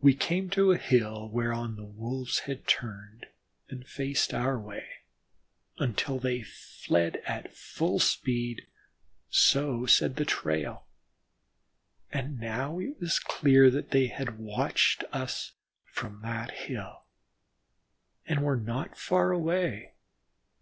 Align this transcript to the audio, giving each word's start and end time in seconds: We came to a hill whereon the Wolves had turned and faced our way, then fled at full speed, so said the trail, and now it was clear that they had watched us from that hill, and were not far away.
We 0.00 0.14
came 0.14 0.48
to 0.48 0.72
a 0.72 0.78
hill 0.78 1.28
whereon 1.28 1.76
the 1.76 1.84
Wolves 1.84 2.38
had 2.48 2.66
turned 2.66 3.26
and 3.68 3.86
faced 3.86 4.32
our 4.32 4.58
way, 4.58 4.86
then 5.78 5.94
fled 6.46 7.16
at 7.26 7.54
full 7.54 7.98
speed, 7.98 8.66
so 9.28 9.84
said 9.84 10.16
the 10.16 10.24
trail, 10.24 10.86
and 12.10 12.40
now 12.40 12.78
it 12.78 12.98
was 12.98 13.18
clear 13.18 13.68
that 13.70 13.90
they 13.90 14.06
had 14.06 14.38
watched 14.38 15.04
us 15.12 15.52
from 15.84 16.22
that 16.22 16.50
hill, 16.52 17.02
and 18.24 18.42
were 18.42 18.56
not 18.56 18.96
far 18.96 19.32
away. 19.32 19.92